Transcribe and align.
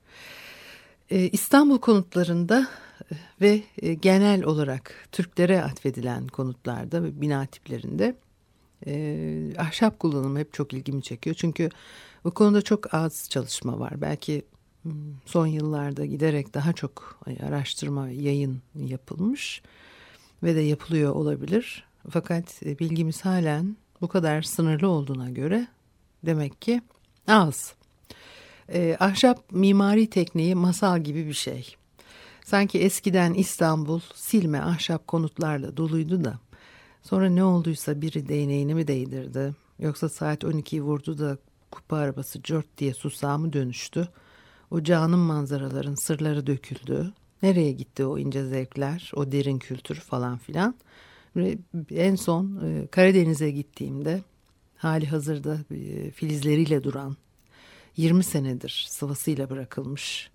Ee, 1.09 1.29
İstanbul 1.29 1.77
konutlarında 1.77 2.67
e, 3.11 3.15
ve 3.41 3.63
e, 3.81 3.93
genel 3.93 4.43
olarak 4.43 5.07
Türklere 5.11 5.63
atfedilen 5.63 6.27
konutlarda 6.27 7.03
ve 7.03 7.21
bina 7.21 7.45
tiplerinde 7.45 8.15
e, 8.87 9.53
ahşap 9.57 9.99
kullanımı 9.99 10.39
hep 10.39 10.53
çok 10.53 10.73
ilgimi 10.73 11.03
çekiyor. 11.03 11.35
Çünkü 11.39 11.69
bu 12.23 12.31
konuda 12.31 12.61
çok 12.61 12.93
az 12.93 13.29
çalışma 13.29 13.79
var. 13.79 14.01
Belki 14.01 14.45
hmm, 14.83 14.93
son 15.25 15.47
yıllarda 15.47 16.05
giderek 16.05 16.53
daha 16.53 16.73
çok 16.73 17.19
araştırma, 17.43 18.09
yayın 18.09 18.61
yapılmış 18.75 19.61
ve 20.43 20.55
de 20.55 20.61
yapılıyor 20.61 21.15
olabilir. 21.15 21.83
Fakat 22.09 22.61
bilgimiz 22.61 23.25
halen 23.25 23.77
bu 24.01 24.07
kadar 24.07 24.41
sınırlı 24.41 24.87
olduğuna 24.87 25.29
göre 25.29 25.67
demek 26.25 26.61
ki 26.61 26.81
az. 27.27 27.73
E, 28.73 28.97
ahşap 28.99 29.51
mimari 29.51 30.09
tekniği 30.09 30.55
masal 30.55 31.01
gibi 31.01 31.27
bir 31.27 31.33
şey. 31.33 31.75
Sanki 32.45 32.79
eskiden 32.79 33.33
İstanbul 33.33 33.99
silme 34.15 34.59
ahşap 34.59 35.07
konutlarla 35.07 35.77
doluydu 35.77 36.23
da 36.23 36.39
sonra 37.05 37.29
ne 37.29 37.43
olduysa 37.43 38.01
biri 38.01 38.27
değneğini 38.27 38.75
mi 38.75 38.87
değdirdi 38.87 39.53
yoksa 39.79 40.09
saat 40.09 40.43
12'yi 40.43 40.81
vurdu 40.81 41.17
da 41.17 41.37
kupa 41.71 41.97
arabası 41.97 42.41
cört 42.41 42.77
diye 42.77 42.93
susağa 42.93 43.37
mı 43.37 43.53
dönüştü? 43.53 44.07
O 44.71 44.83
canım 44.83 45.19
manzaraların 45.19 45.95
sırları 45.95 46.47
döküldü. 46.47 47.13
Nereye 47.43 47.71
gitti 47.71 48.05
o 48.05 48.17
ince 48.17 48.45
zevkler, 48.45 49.11
o 49.15 49.31
derin 49.31 49.59
kültür 49.59 49.95
falan 49.95 50.37
filan. 50.37 50.75
Ve 51.35 51.57
en 51.91 52.15
son 52.15 52.61
e, 52.65 52.87
Karadeniz'e 52.87 53.51
gittiğimde 53.51 54.21
hali 54.77 55.07
hazırda 55.07 55.57
e, 55.71 56.11
filizleriyle 56.11 56.83
duran 56.83 57.17
20 57.97 58.23
senedir 58.23 58.85
sıvasıyla 58.89 59.49
bırakılmış, 59.49 60.29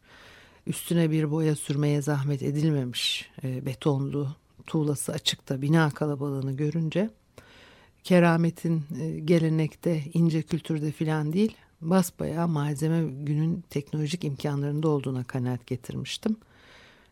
üstüne 0.67 1.11
bir 1.11 1.31
boya 1.31 1.57
sürmeye 1.57 2.03
zahmet 2.03 2.43
edilmemiş 2.43 3.31
e, 3.45 3.67
betonlu, 3.67 4.29
tuğlası 4.71 5.13
açıkta 5.13 5.63
bina 5.63 5.91
kalabalığını 5.91 6.57
görünce 6.57 7.11
kerametin 8.05 8.85
e, 9.01 9.21
gelenekte, 9.21 10.03
ince 10.15 10.43
kültürde 10.43 10.93
filan 10.93 11.33
değil, 11.33 11.57
basbayağı 11.81 12.49
malzeme 12.49 13.25
günün 13.25 13.65
teknolojik 13.71 14.25
imkanlarında 14.25 14.89
olduğuna 14.89 15.25
kanaat 15.25 15.67
getirmiştim. 15.67 16.37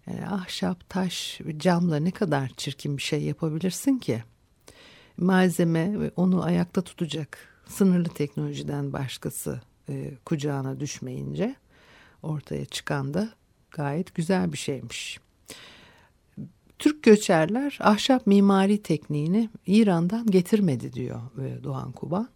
Yani 0.06 0.28
ahşap, 0.28 0.88
taş, 0.88 1.40
camla 1.56 1.96
ne 1.96 2.10
kadar 2.10 2.48
çirkin 2.56 2.96
bir 2.96 3.02
şey 3.02 3.22
yapabilirsin 3.22 3.98
ki? 3.98 4.22
Malzeme 5.16 6.00
ve 6.00 6.10
onu 6.16 6.42
ayakta 6.42 6.82
tutacak 6.82 7.38
sınırlı 7.66 8.08
teknolojiden 8.08 8.92
başkası 8.92 9.60
e, 9.88 10.14
kucağına 10.24 10.80
düşmeyince 10.80 11.54
ortaya 12.22 12.64
çıkan 12.64 13.14
da 13.14 13.28
gayet 13.70 14.14
güzel 14.14 14.52
bir 14.52 14.58
şeymiş. 14.58 15.27
Göçerler 17.08 17.78
ahşap 17.80 18.26
mimari 18.26 18.82
tekniğini 18.82 19.48
İran'dan 19.66 20.26
getirmedi 20.26 20.92
diyor 20.92 21.20
e, 21.38 21.64
Doğan 21.64 21.92
Kuban. 21.92 22.28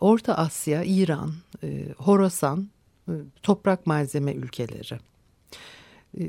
Orta 0.00 0.34
Asya, 0.34 0.82
İran, 0.84 1.32
e, 1.62 1.88
Horasan 1.96 2.68
e, 3.08 3.12
toprak 3.42 3.86
malzeme 3.86 4.32
ülkeleri. 4.32 4.98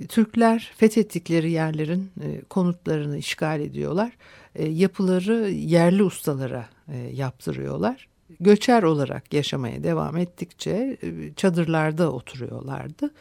Türkler 0.10 0.72
fethettikleri 0.78 1.52
yerlerin 1.52 2.12
konutlarını 2.50 3.18
işgal 3.18 3.62
ediyorlar. 3.62 4.12
Yapıları 4.60 5.50
yerli 5.50 6.04
ustalara 6.04 6.70
yaptırıyorlar 7.12 8.08
göçer 8.40 8.84
olarak 8.84 9.34
yaşamaya 9.34 9.84
devam 9.84 10.18
ettikçe 10.18 10.98
çadırlarda 11.36 12.12
oturuyorlardı. 12.12 13.12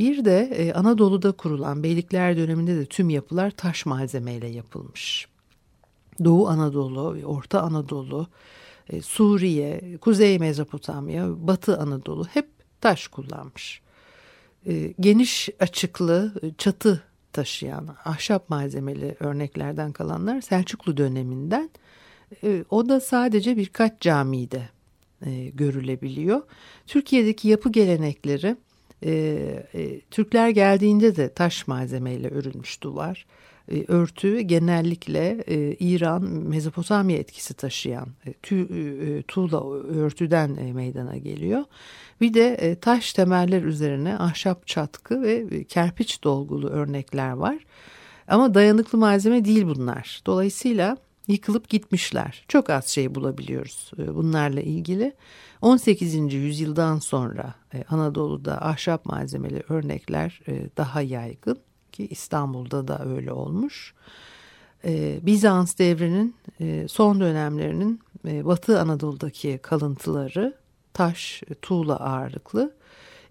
Bir 0.00 0.24
de 0.24 0.40
e, 0.40 0.72
Anadolu'da 0.72 1.32
kurulan 1.32 1.82
Beylikler 1.82 2.36
döneminde 2.36 2.76
de 2.76 2.86
tüm 2.86 3.10
yapılar 3.10 3.50
taş 3.50 3.86
malzemeyle 3.86 4.46
yapılmış. 4.46 5.28
Doğu 6.24 6.48
Anadolu, 6.48 7.24
Orta 7.24 7.60
Anadolu, 7.60 8.26
e, 8.88 9.02
Suriye, 9.02 9.98
Kuzey 10.00 10.38
Mezopotamya, 10.38 11.46
Batı 11.46 11.78
Anadolu 11.78 12.24
hep 12.24 12.48
taş 12.80 13.08
kullanmış. 13.08 13.82
Geniş 15.00 15.48
açıklı 15.60 16.34
çatı 16.58 17.02
taşıyan 17.32 17.96
ahşap 18.04 18.50
malzemeli 18.50 19.16
örneklerden 19.20 19.92
kalanlar 19.92 20.40
Selçuklu 20.40 20.96
döneminden 20.96 21.70
e, 22.44 22.64
o 22.70 22.88
da 22.88 23.00
sadece 23.00 23.56
birkaç 23.56 24.00
camide 24.00 24.68
e, 25.26 25.48
görülebiliyor. 25.48 26.42
Türkiye'deki 26.86 27.48
yapı 27.48 27.72
gelenekleri 27.72 28.56
e, 29.04 29.12
e, 29.74 30.00
Türkler 30.00 30.48
geldiğinde 30.48 31.16
de 31.16 31.28
taş 31.28 31.66
malzemeyle 31.66 32.28
örülmüş 32.28 32.82
duvar. 32.82 33.26
E, 33.72 33.84
örtü 33.88 34.40
genellikle 34.40 35.44
e, 35.46 35.74
İran, 35.74 36.22
Mezopotamya 36.22 37.16
etkisi 37.16 37.54
taşıyan 37.54 38.08
e, 38.26 38.32
tü, 38.32 38.56
e, 38.60 39.22
tuğla 39.22 39.70
örtüden 39.72 40.56
e, 40.56 40.72
meydana 40.72 41.16
geliyor. 41.16 41.64
Bir 42.20 42.34
de 42.34 42.54
e, 42.54 42.74
taş 42.74 43.12
temeller 43.12 43.62
üzerine 43.62 44.18
ahşap 44.18 44.66
çatkı 44.66 45.22
ve 45.22 45.44
e, 45.50 45.64
kerpiç 45.64 46.24
dolgulu 46.24 46.68
örnekler 46.68 47.30
var. 47.30 47.58
Ama 48.28 48.54
dayanıklı 48.54 48.98
malzeme 48.98 49.44
değil 49.44 49.66
bunlar. 49.66 50.22
Dolayısıyla 50.26 50.96
yıkılıp 51.32 51.68
gitmişler. 51.68 52.44
Çok 52.48 52.70
az 52.70 52.86
şey 52.86 53.14
bulabiliyoruz 53.14 53.90
e, 53.98 54.14
bunlarla 54.14 54.60
ilgili. 54.60 55.14
18. 55.62 56.34
yüzyıldan 56.34 56.98
sonra 56.98 57.54
e, 57.74 57.84
Anadolu'da 57.88 58.66
ahşap 58.66 59.06
malzemeli 59.06 59.62
örnekler 59.68 60.40
e, 60.48 60.66
daha 60.76 61.02
yaygın 61.02 61.58
ki 61.92 62.06
İstanbul'da 62.06 62.88
da 62.88 63.04
öyle 63.04 63.32
olmuş. 63.32 63.94
Bizans 65.22 65.78
devrinin 65.78 66.34
son 66.88 67.20
dönemlerinin 67.20 68.00
Batı 68.24 68.80
Anadolu'daki 68.80 69.58
kalıntıları 69.62 70.56
taş, 70.92 71.42
tuğla 71.62 71.96
ağırlıklı. 71.96 72.74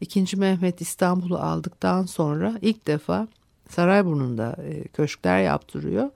İkinci 0.02 0.38
Mehmet 0.38 0.81
İstanbul'u 0.81 1.38
aldıktan 1.38 2.06
sonra 2.06 2.54
ilk 2.62 2.88
defa 2.88 3.28
Sarayburnu'nda 3.70 4.56
köşkler 4.94 5.42
yaptırıyor. 5.42 6.10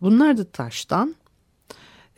Bunlar 0.00 0.36
da 0.38 0.44
taştan 0.44 1.14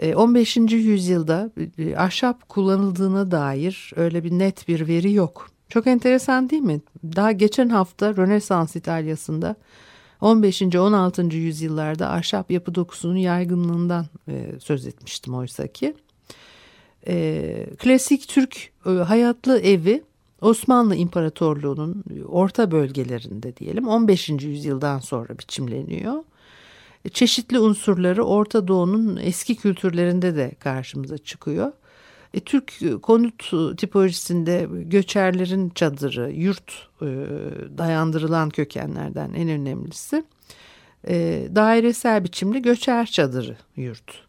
15. 0.02 0.56
E, 0.56 0.60
yüzyılda 0.60 1.50
e, 1.78 1.96
ahşap 1.96 2.48
kullanıldığına 2.48 3.30
dair 3.30 3.92
öyle 3.96 4.24
bir 4.24 4.30
net 4.30 4.68
bir 4.68 4.88
veri 4.88 5.12
yok. 5.12 5.50
Çok 5.68 5.86
enteresan 5.86 6.50
değil 6.50 6.62
mi? 6.62 6.80
Daha 7.04 7.32
geçen 7.32 7.68
hafta 7.68 8.16
Rönesans 8.16 8.76
İtalya'sında 8.76 9.56
15. 10.20 10.62
16. 10.62 11.22
yüzyıllarda 11.22 12.10
ahşap 12.10 12.50
yapı 12.50 12.74
dokusunun 12.74 13.16
yaygınlığından 13.16 14.06
e, 14.28 14.52
söz 14.58 14.86
etmiştim 14.86 15.34
oysa 15.34 15.66
ki. 15.66 15.94
klasik 17.78 18.28
Türk 18.28 18.72
hayatlı 18.84 19.60
evi 19.60 20.02
Osmanlı 20.40 20.96
İmparatorluğu'nun 20.96 22.04
orta 22.28 22.70
bölgelerinde 22.70 23.56
diyelim 23.56 23.88
15. 23.88 24.28
yüzyıldan 24.28 24.98
sonra 24.98 25.38
biçimleniyor 25.38 26.22
çeşitli 27.08 27.58
unsurları 27.58 28.24
Orta 28.24 28.68
Doğu'nun 28.68 29.16
eski 29.16 29.56
kültürlerinde 29.56 30.36
de 30.36 30.52
karşımıza 30.60 31.18
çıkıyor. 31.18 31.72
E, 32.34 32.40
Türk 32.40 32.72
konut 33.02 33.52
tipolojisinde 33.78 34.68
göçerlerin 34.70 35.70
çadırı, 35.70 36.30
yurt 36.32 36.88
e, 37.02 37.06
dayandırılan 37.78 38.50
kökenlerden 38.50 39.32
en 39.32 39.48
önemlisi. 39.48 40.24
E, 41.08 41.48
dairesel 41.54 42.24
biçimli 42.24 42.62
göçer 42.62 43.06
çadırı 43.06 43.56
yurt. 43.76 44.22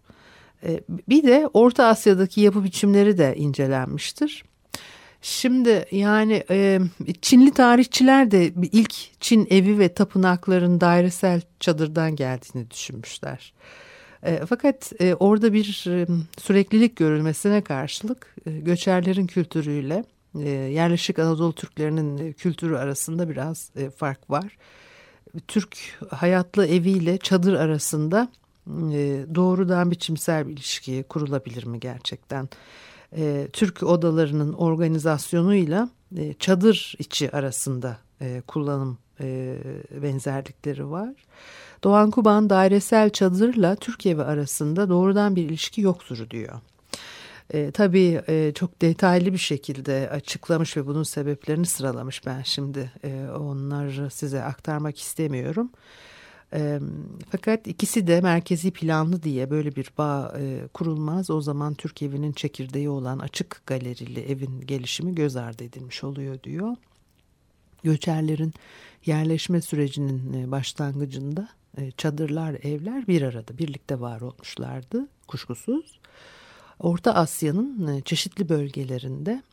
E, 0.64 0.82
bir 1.10 1.24
de 1.24 1.50
Orta 1.54 1.86
Asya'daki 1.86 2.42
yapı 2.42 2.64
biçimleri 2.64 3.18
de 3.18 3.36
incelenmiştir. 3.36 4.44
Şimdi 5.22 5.86
yani 5.92 6.44
e, 6.50 6.80
Çinli 7.22 7.52
tarihçiler 7.52 8.32
de 8.32 8.48
ilk 8.72 9.22
Çin 9.22 9.48
evi 9.50 9.80
ve 9.80 9.94
tapınakların 9.94 10.82
dairesel 10.82 11.42
çadırdan 11.60 12.16
geldiğini 12.16 12.72
düşünmüşler. 12.72 13.54
E, 14.24 14.46
fakat 14.46 14.94
e, 15.00 15.16
orada 15.16 15.54
bir 15.54 15.86
e, 15.88 16.08
süreklilik 16.40 16.96
görülmesine 16.96 17.62
karşılık 17.62 18.36
e, 18.46 18.52
göçerlerin 18.52 19.28
kültürüyle 19.28 20.04
e, 20.40 20.50
yerleşik 20.50 21.20
Anadolu 21.20 21.54
Türklerinin 21.54 22.18
e, 22.18 22.34
kültürü 22.34 22.76
arasında 22.76 23.30
biraz 23.30 23.72
e, 23.76 23.90
fark 23.90 24.30
var. 24.30 24.58
Türk 25.48 25.78
hayatlı 26.10 26.68
eviyle 26.68 27.18
çadır 27.18 27.54
arasında 27.54 28.30
e, 28.70 29.26
doğrudan 29.36 29.92
biçimsel 29.92 30.48
bir 30.48 30.54
ilişki 30.54 31.04
kurulabilir 31.10 31.66
mi 31.66 31.80
gerçekten? 31.80 32.50
E, 33.18 33.48
Türk 33.54 33.84
odalarının 33.84 34.54
organizasyonuyla 34.54 35.90
e, 36.18 36.34
çadır 36.34 36.96
içi 37.00 37.31
arasında 37.31 37.98
e, 38.22 38.42
kullanım 38.48 38.98
e, 39.22 39.58
benzerlikleri 40.02 40.92
var. 40.92 41.13
Doğan 41.84 42.12
Kuban 42.12 42.50
dairesel 42.50 43.10
çadırla 43.10 43.75
Türk 43.75 44.06
evi 44.06 44.24
arasında 44.24 44.90
doğrudan 44.90 45.36
bir 45.36 45.44
ilişki 45.44 45.81
yoktur 45.81 46.30
diyor. 46.30 46.60
E, 47.54 47.72
tabii 47.72 48.22
e, 48.28 48.52
çok 48.56 48.81
detaylı 48.81 49.34
bir 49.34 49.38
şekilde 49.38 50.10
açıklamış 50.10 50.78
ve 50.78 50.88
bunun 50.88 51.04
sebeplerini 51.04 51.66
sıralamış 51.66 52.25
ben 52.25 52.42
şimdi 52.42 52.92
e, 53.04 53.28
onları 53.40 54.10
size 54.10 54.44
aktarmak 54.44 55.00
istemiyorum. 55.00 55.72
Fakat 57.30 57.68
ikisi 57.68 58.07
de 58.07 58.21
merkezi 58.21 58.71
planlı 58.71 59.24
diye 59.24 59.50
böyle 59.50 59.75
bir 59.75 59.92
bağ 59.98 60.33
e, 60.39 60.68
kurulmaz. 60.74 61.30
O 61.30 61.42
zaman 61.42 61.74
Türk 61.74 62.01
evinin 62.01 62.31
çekirdeği 62.31 62.89
olan 62.89 63.19
açık 63.19 63.62
galerili 63.65 64.19
evin 64.19 64.62
gelişimi 64.62 65.15
göz 65.15 65.36
ardı 65.36 65.63
edilmiş 65.63 66.03
oluyor 66.03 66.44
diyor. 66.44 66.75
Göçerlerin 67.83 68.53
yerleşme 69.06 69.62
sürecinin 69.62 70.33
e, 70.33 70.51
başlangıcında 70.51 71.48
e, 71.77 71.92
çadırlar, 71.92 72.53
evler 72.63 73.07
bir 73.07 73.21
arada 73.21 73.57
birlikte 73.57 74.00
var 74.00 74.21
olmuşlardı 74.21 75.07
kuşkusuz. 75.27 76.00
Orta 76.80 77.13
Asya'nın 77.13 77.88
e, 77.88 78.01
çeşitli 78.01 78.50
bölgelerinde 78.50 79.44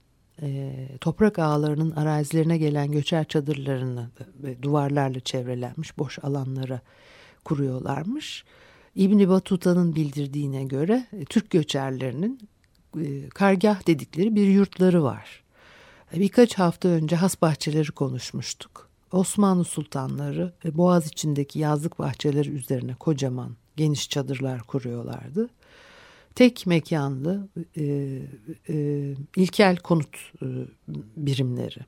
e, 0.43 0.73
toprak 1.00 1.38
ağlarının 1.38 1.90
arazilerine 1.90 2.58
gelen 2.58 2.93
göçer 2.93 3.25
çadırlarını 3.25 4.11
ve 4.43 4.62
duvarlarla 4.62 5.20
çevrelenmiş 5.20 5.99
boş 5.99 6.19
alanlara 6.23 6.81
kuruyorlarmış. 7.44 8.44
İbni 8.94 9.29
Batuta'nın 9.29 9.94
bildirdiğine 9.94 10.64
göre 10.64 11.06
e, 11.12 11.25
Türk 11.25 11.50
göçerlerinin 11.50 12.49
e, 13.00 13.29
kargah 13.29 13.87
dedikleri 13.87 14.35
bir 14.35 14.46
yurtları 14.46 15.02
var. 15.02 15.43
E, 16.14 16.20
birkaç 16.20 16.55
hafta 16.55 16.88
önce 16.88 17.17
has 17.17 17.43
bahçeleri 17.43 17.93
konuşmuştuk. 17.93 18.88
Osmanlı 19.12 19.64
sultanları 19.64 20.52
e, 20.64 20.76
Boğaz 20.76 21.06
içindeki 21.06 21.58
yazlık 21.58 21.99
bahçeleri 21.99 22.50
üzerine 22.50 22.94
kocaman 22.94 23.56
geniş 23.76 24.08
çadırlar 24.08 24.62
kuruyorlardı 24.62 25.49
tek 26.38 26.67
mekanlı 26.67 27.49
e, 27.76 27.82
e, 28.69 28.75
ilkel 29.37 29.76
konut 29.76 30.17
e, 30.43 30.46
birimleri. 31.17 31.79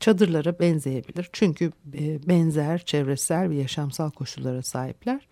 Çadırlara 0.00 0.58
benzeyebilir 0.58 1.28
çünkü 1.32 1.72
e, 1.94 2.28
benzer 2.28 2.84
çevresel 2.84 3.50
ve 3.50 3.56
yaşamsal 3.56 4.10
koşullara 4.10 4.62
sahipler. 4.62 5.28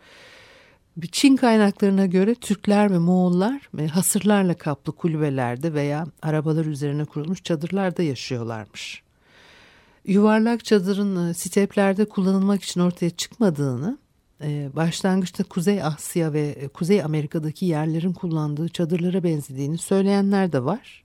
Çin 1.12 1.36
kaynaklarına 1.36 2.06
göre 2.06 2.34
Türkler 2.34 2.90
ve 2.92 2.98
Moğollar 2.98 3.70
e, 3.78 3.86
hasırlarla 3.86 4.54
kaplı 4.54 4.92
kulübelerde 4.92 5.74
veya 5.74 6.06
arabalar 6.22 6.64
üzerine 6.64 7.04
kurulmuş 7.04 7.42
çadırlarda 7.42 8.02
yaşıyorlarmış. 8.02 9.02
Yuvarlak 10.06 10.64
çadırın 10.64 11.28
e, 11.28 11.34
steplerde 11.34 12.04
kullanılmak 12.04 12.62
için 12.62 12.80
ortaya 12.80 13.10
çıkmadığını 13.10 13.98
e, 13.98 14.07
başlangıçta 14.76 15.44
Kuzey 15.44 15.82
Asya 15.82 16.32
ve 16.32 16.48
e, 16.48 16.68
Kuzey 16.68 17.02
Amerika'daki 17.02 17.66
yerlerin 17.66 18.12
kullandığı 18.12 18.68
çadırlara 18.68 19.24
benzediğini 19.24 19.78
söyleyenler 19.78 20.52
de 20.52 20.64
var. 20.64 21.04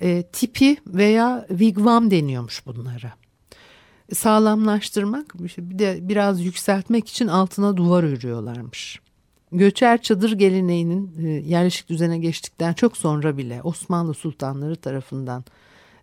E, 0.00 0.22
tipi 0.22 0.76
veya 0.86 1.46
wigwam 1.48 2.10
deniyormuş 2.10 2.66
bunlara. 2.66 3.12
Sağlamlaştırmak 4.12 5.34
bir 5.38 5.78
de 5.78 5.98
biraz 6.02 6.44
yükseltmek 6.44 7.08
için 7.08 7.26
altına 7.26 7.76
duvar 7.76 8.04
örüyorlarmış. 8.04 9.00
Göçer 9.52 10.02
çadır 10.02 10.32
geleneğinin 10.32 11.26
e, 11.26 11.28
yerleşik 11.28 11.88
düzene 11.88 12.18
geçtikten 12.18 12.72
çok 12.72 12.96
sonra 12.96 13.36
bile 13.36 13.60
Osmanlı 13.62 14.14
sultanları 14.14 14.76
tarafından 14.76 15.44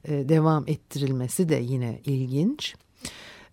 e, 0.06 0.30
devam 0.30 0.64
ettirilmesi 0.68 1.50
de 1.50 1.56
yine 1.56 2.02
ilginç. 2.06 2.76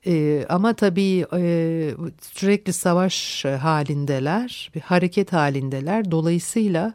E, 0.07 0.47
ama 0.49 0.75
tabii 0.75 1.27
e, 1.33 1.95
sürekli 2.21 2.73
savaş 2.73 3.45
halindeler, 3.45 4.71
bir 4.75 4.81
hareket 4.81 5.33
halindeler. 5.33 6.11
Dolayısıyla 6.11 6.95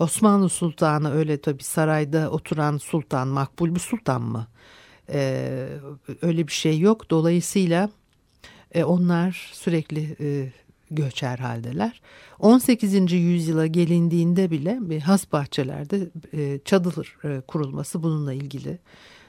Osmanlı 0.00 0.48
Sultanı 0.48 1.14
öyle 1.14 1.40
tabii 1.40 1.62
sarayda 1.62 2.30
oturan 2.30 2.78
sultan, 2.78 3.28
makbul 3.28 3.74
bir 3.74 3.80
sultan 3.80 4.22
mı? 4.22 4.46
E, 5.12 5.68
öyle 6.22 6.46
bir 6.46 6.52
şey 6.52 6.78
yok. 6.78 7.10
Dolayısıyla 7.10 7.90
e, 8.74 8.84
onlar 8.84 9.50
sürekli 9.52 10.16
e, 10.20 10.52
göçer 10.90 11.38
haldeler. 11.38 12.00
18. 12.38 13.12
yüzyıla 13.12 13.66
gelindiğinde 13.66 14.50
bile 14.50 15.00
has 15.00 15.32
bahçelerde 15.32 16.08
e, 16.32 16.60
çadır 16.64 17.16
e, 17.24 17.40
kurulması 17.40 18.02
bununla 18.02 18.32
ilgili 18.32 18.78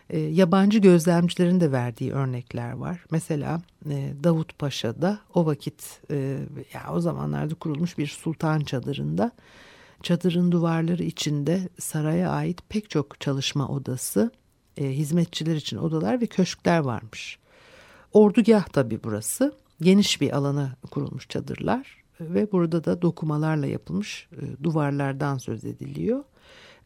e, 0.09 0.19
yabancı 0.19 0.79
gözlemcilerin 0.79 1.59
de 1.59 1.71
verdiği 1.71 2.11
örnekler 2.11 2.71
var. 2.71 3.05
Mesela 3.11 3.61
e, 3.89 4.13
Davut 4.23 4.59
Paşa'da 4.59 5.19
o 5.33 5.45
vakit 5.45 6.01
e, 6.11 6.39
ya 6.73 6.93
o 6.93 6.99
zamanlarda 6.99 7.55
kurulmuş 7.55 7.97
bir 7.97 8.07
sultan 8.07 8.59
çadırında 8.59 9.31
çadırın 10.03 10.51
duvarları 10.51 11.03
içinde 11.03 11.69
saraya 11.79 12.29
ait 12.29 12.61
pek 12.69 12.89
çok 12.89 13.21
çalışma 13.21 13.67
odası, 13.67 14.31
e, 14.77 14.89
hizmetçiler 14.89 15.55
için 15.55 15.77
odalar 15.77 16.21
ve 16.21 16.25
köşkler 16.25 16.79
varmış. 16.79 17.39
Ordugah 18.13 18.67
tabi 18.67 18.99
burası. 19.03 19.55
Geniş 19.81 20.21
bir 20.21 20.37
alana 20.37 20.75
kurulmuş 20.91 21.29
çadırlar 21.29 22.03
ve 22.19 22.51
burada 22.51 22.83
da 22.83 23.01
dokumalarla 23.01 23.65
yapılmış 23.65 24.27
e, 24.31 24.63
duvarlardan 24.63 25.37
söz 25.37 25.65
ediliyor. 25.65 26.23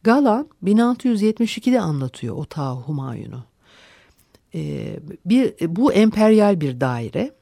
Galan 0.02 0.48
1672'de 0.64 1.80
anlatıyor 1.80 2.36
o 2.36 2.44
Ta 2.44 2.72
Humayun'u. 2.72 3.44
Ee, 4.54 5.00
bir, 5.26 5.54
bu 5.76 5.92
emperyal 5.92 6.60
bir 6.60 6.80
daire 6.80 7.34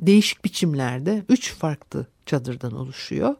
değişik 0.00 0.44
biçimlerde 0.44 1.24
üç 1.28 1.54
farklı 1.54 2.06
çadırdan 2.26 2.72
oluşuyor. 2.72 3.34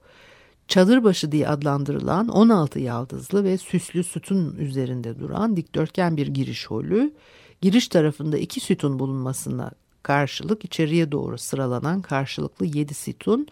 Çadırbaşı 0.68 1.32
diye 1.32 1.48
adlandırılan 1.48 2.28
16 2.28 2.78
yaldızlı 2.78 3.44
ve 3.44 3.58
süslü 3.58 4.04
sütun 4.04 4.56
üzerinde 4.56 5.20
duran 5.20 5.56
dikdörtgen 5.56 6.16
bir 6.16 6.26
giriş 6.26 6.66
holü, 6.66 7.12
giriş 7.60 7.88
tarafında 7.88 8.38
iki 8.38 8.60
sütun 8.60 8.98
bulunmasına 8.98 9.70
karşılık 10.02 10.64
içeriye 10.64 11.12
doğru 11.12 11.38
sıralanan 11.38 12.02
karşılıklı 12.02 12.66
yedi 12.66 12.94
sütun 12.94 13.46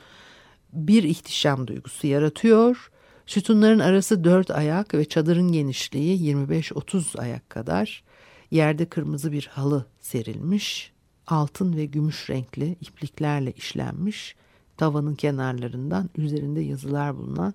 bir 0.72 1.02
ihtişam 1.02 1.66
duygusu 1.66 2.06
yaratıyor. 2.06 2.90
Sütunların 3.30 3.78
arası 3.78 4.24
dört 4.24 4.50
ayak 4.50 4.94
ve 4.94 5.04
çadırın 5.04 5.52
genişliği 5.52 6.34
25-30 6.34 7.18
ayak 7.20 7.50
kadar. 7.50 8.02
Yerde 8.50 8.86
kırmızı 8.86 9.32
bir 9.32 9.46
halı 9.52 9.86
serilmiş, 10.00 10.92
altın 11.26 11.76
ve 11.76 11.84
gümüş 11.84 12.30
renkli 12.30 12.76
ipliklerle 12.80 13.52
işlenmiş, 13.52 14.36
tavanın 14.76 15.14
kenarlarından 15.14 16.10
üzerinde 16.16 16.60
yazılar 16.60 17.16
bulunan 17.16 17.54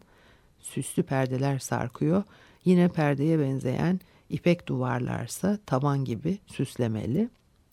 süslü 0.59 1.03
perdeler 1.03 1.59
sarkıyor. 1.59 2.23
Yine 2.65 2.87
perdeye 2.87 3.39
benzeyen 3.39 3.99
ipek 4.29 4.67
duvarlarsa 4.67 5.59
tavan 5.65 6.05
gibi 6.05 6.37
süslemeli. 6.47 7.29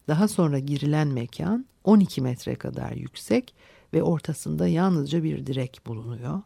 Daha 0.07 0.27
sonra 0.27 0.59
girilen 0.59 1.07
mekan 1.07 1.65
12 1.83 2.21
metre 2.21 2.55
kadar 2.55 2.91
yüksek 2.91 3.53
ve 3.93 4.03
ortasında 4.03 4.67
yalnızca 4.67 5.23
bir 5.23 5.45
direk 5.45 5.81
bulunuyor. 5.87 6.41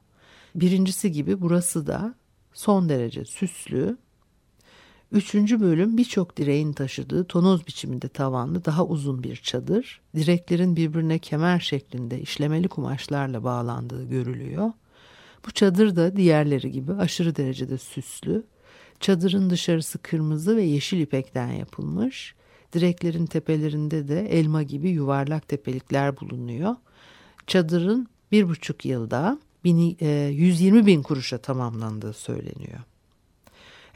Birincisi 0.58 1.12
gibi 1.12 1.42
burası 1.42 1.88
da 1.88 2.16
son 2.54 2.90
derece 2.90 3.26
süslü. 3.26 3.98
Üçüncü 5.12 5.62
bölüm 5.62 5.98
birçok 5.98 6.38
direğin 6.38 6.74
taşıdığı 6.74 7.24
tonoz 7.24 7.68
biçiminde 7.68 8.08
tavanlı 8.08 8.66
daha 8.66 8.86
uzun 8.86 9.24
bir 9.24 9.36
çadır. 9.36 10.02
Direklerin 10.16 10.76
birbirine 10.76 11.20
kemer 11.20 11.60
şeklinde 11.60 12.22
işlemeli 12.22 12.68
kumaşlarla 12.68 13.44
bağlandığı 13.44 14.10
görülüyor. 14.10 14.72
Bu 15.48 15.52
çadır 15.52 15.96
da 15.96 16.16
diğerleri 16.16 16.72
gibi 16.72 16.94
aşırı 16.94 17.36
derecede 17.36 17.78
süslü. 17.78 18.44
Çadırın 19.00 19.50
dışarısı 19.50 19.98
kırmızı 19.98 20.58
ve 20.58 20.64
yeşil 20.64 21.00
ipekten 21.00 21.52
yapılmış. 21.52 22.36
Direklerin 22.74 23.26
tepelerinde 23.26 24.08
de 24.08 24.40
elma 24.40 24.64
gibi 24.64 24.90
yuvarlak 24.90 25.48
tepelikler 25.48 26.20
bulunuyor. 26.20 26.76
Çadırın 27.48 28.08
bir 28.32 28.50
buçuk 28.50 28.86
yılda 28.86 29.40
120 29.70 30.86
bin 30.86 31.04
kuruşa 31.04 31.38
tamamlandığı 31.38 32.14
söyleniyor. 32.14 32.80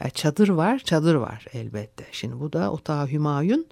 Yani 0.00 0.12
çadır 0.12 0.48
var, 0.48 0.78
çadır 0.78 1.14
var 1.14 1.44
elbette. 1.52 2.06
Şimdi 2.12 2.40
bu 2.40 2.52
da 2.52 2.72
Otağı 2.72 3.08
Hümayun 3.08 3.66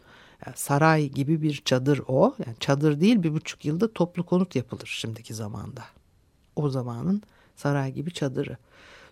yani 0.46 0.56
saray 0.56 1.08
gibi 1.08 1.42
bir 1.42 1.62
çadır 1.64 2.00
o. 2.08 2.34
Yani 2.46 2.56
çadır 2.60 3.00
değil 3.00 3.22
bir 3.22 3.32
buçuk 3.32 3.64
yılda 3.64 3.92
toplu 3.92 4.26
konut 4.26 4.56
yapılır 4.56 4.86
şimdiki 4.86 5.34
zamanda. 5.34 5.82
O 6.56 6.68
zamanın 6.68 7.22
saray 7.56 7.92
gibi 7.92 8.12
çadırı. 8.12 8.56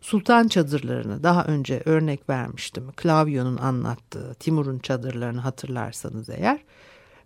Sultan 0.01 0.49
çadırlarını 0.49 1.23
daha 1.23 1.45
önce 1.45 1.83
örnek 1.85 2.29
vermiştim. 2.29 2.93
Klavyonun 2.97 3.57
anlattığı 3.57 4.35
Timur'un 4.35 4.79
çadırlarını 4.79 5.41
hatırlarsanız 5.41 6.29
eğer. 6.29 6.61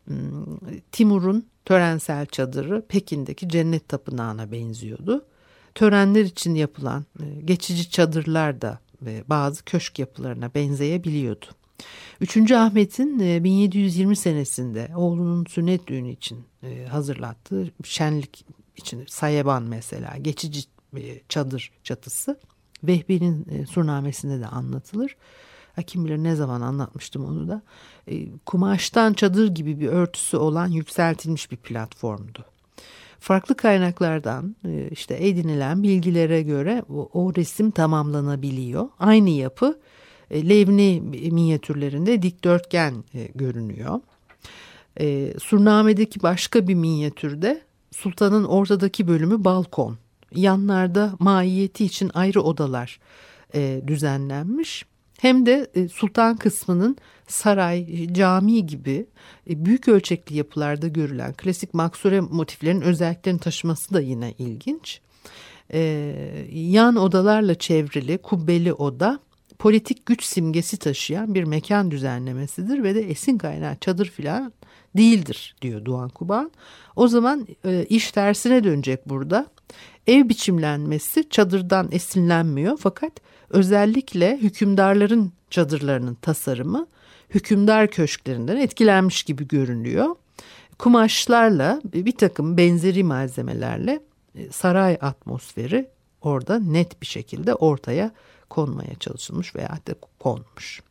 Hmm, 0.04 0.58
Timur'un 0.92 1.46
törensel 1.64 2.26
çadırı 2.26 2.86
Pekin'deki 2.88 3.48
cennet 3.48 3.88
tapınağına 3.88 4.52
benziyordu. 4.52 5.24
Törenler 5.74 6.24
için 6.24 6.54
yapılan 6.54 7.04
e, 7.20 7.40
geçici 7.44 7.90
çadırlar 7.90 8.62
da 8.62 8.78
ve 9.02 9.24
bazı 9.28 9.64
köşk 9.64 9.98
yapılarına 9.98 10.54
benzeyebiliyordu. 10.54 11.46
3. 12.20 12.52
Ahmet'in 12.52 13.44
1720 13.44 14.12
e, 14.12 14.16
senesinde 14.16 14.90
oğlunun 14.96 15.44
sünnet 15.44 15.86
düğünü 15.86 16.10
için 16.10 16.44
e, 16.62 16.86
hazırlattığı 16.86 17.70
şenlik 17.84 18.44
için 18.76 19.04
sayeban 19.08 19.62
mesela 19.62 20.16
geçici 20.16 20.60
çadır 21.28 21.70
çatısı 21.84 22.40
Vehbi'nin 22.84 23.64
surnamesinde 23.64 24.40
de 24.40 24.46
anlatılır. 24.46 25.16
Kim 25.86 26.04
bilir 26.04 26.18
ne 26.18 26.34
zaman 26.34 26.60
anlatmıştım 26.60 27.24
onu 27.24 27.48
da. 27.48 27.62
Kumaştan 28.46 29.12
çadır 29.12 29.54
gibi 29.54 29.80
bir 29.80 29.88
örtüsü 29.88 30.36
olan 30.36 30.68
yükseltilmiş 30.68 31.50
bir 31.50 31.56
platformdu 31.56 32.44
farklı 33.22 33.56
kaynaklardan 33.56 34.56
e, 34.64 34.88
işte 34.90 35.16
edinilen 35.28 35.82
bilgilere 35.82 36.42
göre 36.42 36.82
o, 36.88 37.10
o 37.12 37.34
resim 37.34 37.70
tamamlanabiliyor. 37.70 38.88
Aynı 38.98 39.30
yapı 39.30 39.80
e, 40.30 40.48
Levni 40.48 41.00
minyatürlerinde 41.32 42.22
dikdörtgen 42.22 43.04
e, 43.14 43.28
görünüyor. 43.34 44.00
Surname'deki 45.42 46.22
başka 46.22 46.68
bir 46.68 46.74
minyatürde 46.74 47.62
sultanın 47.90 48.44
ortadaki 48.44 49.08
bölümü 49.08 49.44
balkon. 49.44 49.98
Yanlarda 50.34 51.12
maiyeti 51.18 51.84
için 51.84 52.10
ayrı 52.14 52.42
odalar 52.42 53.00
düzenlenmiş 53.86 54.84
hem 55.22 55.46
de 55.46 55.66
e, 55.74 55.88
sultan 55.88 56.36
kısmının 56.36 56.96
saray, 57.26 58.08
cami 58.12 58.66
gibi 58.66 59.06
e, 59.50 59.64
büyük 59.64 59.88
ölçekli 59.88 60.36
yapılarda 60.36 60.88
görülen 60.88 61.32
klasik 61.32 61.74
maksure 61.74 62.20
motiflerin 62.20 62.80
özelliklerini 62.80 63.40
taşıması 63.40 63.94
da 63.94 64.00
yine 64.00 64.32
ilginç. 64.38 65.00
E, 65.72 65.80
yan 66.52 66.96
odalarla 66.96 67.54
çevrili 67.54 68.18
kubbeli 68.18 68.72
oda 68.72 69.20
politik 69.58 70.06
güç 70.06 70.24
simgesi 70.24 70.76
taşıyan 70.76 71.34
bir 71.34 71.44
mekan 71.44 71.90
düzenlemesidir 71.90 72.82
ve 72.82 72.94
de 72.94 73.10
esin 73.10 73.38
kaynağı 73.38 73.76
çadır 73.80 74.06
filan 74.06 74.52
değildir 74.96 75.56
diyor 75.62 75.84
Doğan 75.84 76.08
Kuban. 76.08 76.50
O 76.96 77.08
zaman 77.08 77.46
iş 77.88 78.12
tersine 78.12 78.64
dönecek 78.64 79.08
burada. 79.08 79.46
Ev 80.06 80.28
biçimlenmesi 80.28 81.28
çadırdan 81.28 81.88
esinlenmiyor 81.92 82.78
fakat 82.80 83.12
özellikle 83.50 84.36
hükümdarların 84.36 85.32
çadırlarının 85.50 86.14
tasarımı 86.14 86.86
hükümdar 87.30 87.90
köşklerinden 87.90 88.56
etkilenmiş 88.56 89.22
gibi 89.22 89.48
görünüyor. 89.48 90.16
Kumaşlarla 90.78 91.80
bir 91.84 92.16
takım 92.16 92.56
benzeri 92.56 93.04
malzemelerle 93.04 94.00
e, 94.34 94.52
saray 94.52 94.98
atmosferi 95.00 95.88
orada 96.20 96.58
net 96.58 97.00
bir 97.02 97.06
şekilde 97.06 97.54
ortaya 97.54 98.10
konmaya 98.50 98.94
çalışılmış 98.94 99.56
veya 99.56 99.78
da 99.88 99.94
konmuş. 100.18 100.82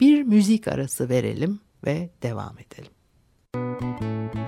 Bir 0.00 0.22
müzik 0.22 0.68
arası 0.68 1.08
verelim 1.08 1.60
ve 1.86 2.10
devam 2.22 2.56
edelim. 2.58 2.92
Müzik 3.54 4.41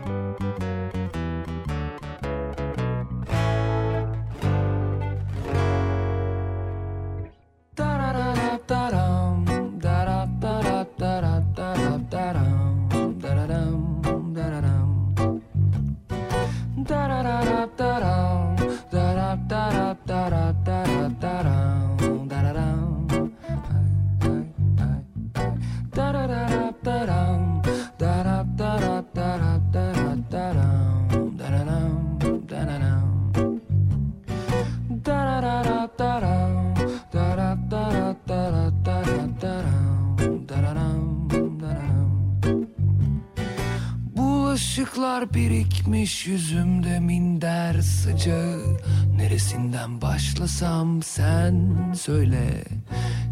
Birikmiş 45.35 46.27
yüzümde 46.27 47.01
minder 47.01 47.81
sıcağı. 47.81 48.77
Neresinden 49.17 50.03
başlasam 50.03 51.03
sen 51.03 51.77
söyle. 51.97 52.65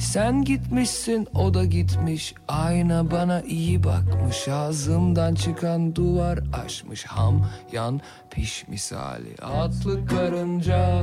Sen 0.01 0.45
gitmişsin 0.45 1.29
o 1.35 1.55
da 1.55 1.65
gitmiş. 1.65 2.35
Ayna 2.49 3.11
bana 3.11 3.41
iyi 3.41 3.85
bakmış. 3.85 4.49
Ağzımdan 4.49 5.35
çıkan 5.35 5.97
duvar 5.97 6.39
aşmış. 6.65 7.05
Ham 7.05 7.47
yan 7.73 8.01
piş 8.31 8.69
misali 8.69 9.37
Atlı 9.43 10.07
karınca 10.07 11.03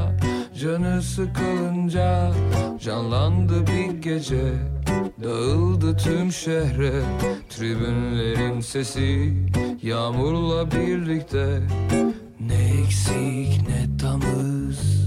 Canı 0.61 1.01
sıkılınca. 1.01 2.31
Canlandı 2.79 3.67
bir 3.67 4.01
gece 4.01 4.53
Dağıldı 5.23 5.97
tüm 5.97 6.31
şehre. 6.31 7.01
Tribünlerin 7.49 8.61
sesi 8.61 9.33
Yağmurla 9.83 10.71
birlikte 10.71 11.61
Ne 12.39 12.81
eksik 12.81 13.67
ne 13.67 13.97
tamız 13.97 14.98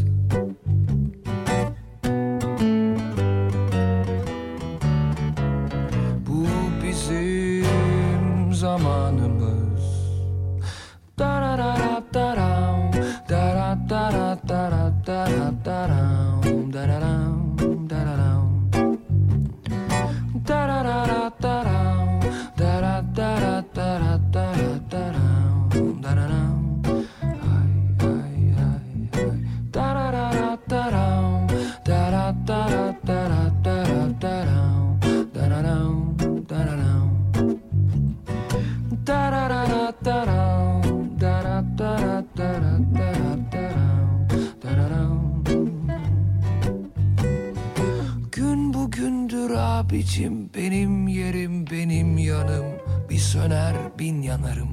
abicim 49.93 50.51
benim 50.55 51.09
yerim 51.09 51.67
benim 51.71 52.19
yanım. 52.19 52.65
Bir 53.11 53.19
söner 53.19 53.75
bin 53.99 54.23
yanarım. 54.23 54.69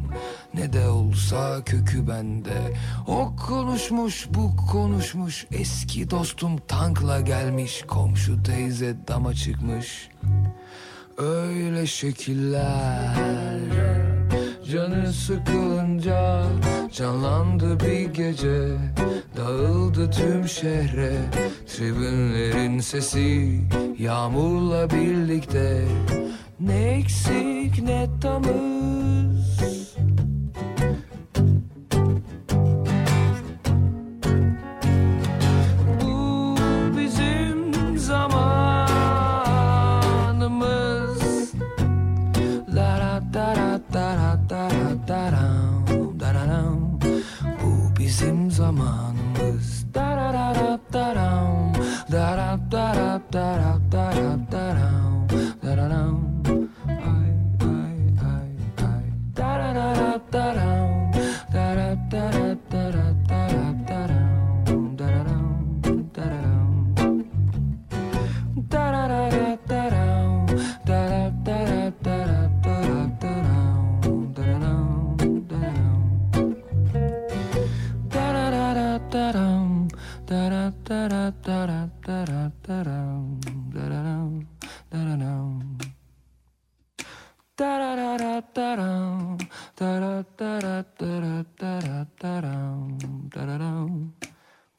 Ne 0.54 0.74
de 0.74 0.88
olsa 0.88 1.64
kökü 1.66 2.08
bende. 2.08 2.78
O 3.08 3.36
konuşmuş 3.48 4.28
bu 4.34 4.56
konuşmuş. 4.72 5.46
Eski 5.52 6.10
dostum 6.10 6.58
tankla 6.68 7.22
gelmiş. 7.22 7.84
Komşu 7.88 8.44
teyze 8.44 8.96
dama 9.08 9.34
çıkmış. 9.34 10.10
Öyle 11.18 11.88
şekiller 11.88 13.16
Canı 14.72 15.14
sıkılınca 15.14 16.44
canlandı 16.92 17.80
bir 17.80 18.14
gece 18.14 18.68
Dağıldı 19.38 20.12
tüm 20.12 20.48
şehre. 20.48 21.14
Tribünlerin 21.68 22.80
sesi 22.80 23.62
Yağmurla 24.00 24.90
birlikte. 24.90 25.86
Ne 26.60 26.92
eksik 26.92 27.84
ne 27.84 28.08
tamız 28.22 29.39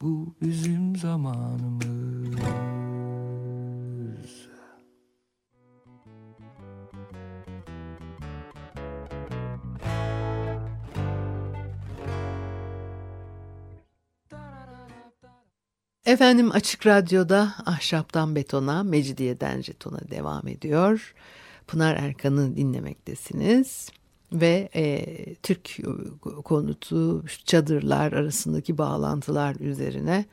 Bu 0.01 0.35
bizim 0.41 0.95
zamanımız. 0.95 1.85
Efendim 16.05 16.51
Açık 16.51 16.87
Radyo'da 16.87 17.53
Ahşaptan 17.65 18.35
Betona, 18.35 18.83
Mecidiyeden 18.83 19.61
Jeton'a 19.61 19.99
devam 20.11 20.47
ediyor. 20.47 21.13
Pınar 21.67 21.95
Erkan'ı 21.95 22.55
dinlemektesiniz. 22.55 23.89
Ve 24.33 24.69
e, 24.75 25.05
Türk 25.35 25.77
konutu 26.43 27.23
çadırlar 27.45 28.13
arasındaki 28.13 28.77
bağlantılar 28.77 29.55
üzerine 29.55 30.25